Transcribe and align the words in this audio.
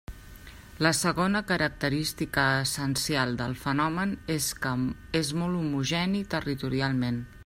La 0.85 0.91
segona 0.99 1.41
característica 1.51 2.45
essencial 2.61 3.37
del 3.43 3.53
fenomen 3.67 4.15
és 4.37 4.47
que 4.65 4.75
és 5.21 5.33
molt 5.43 5.61
homogeni 5.61 6.27
territorialment. 6.37 7.25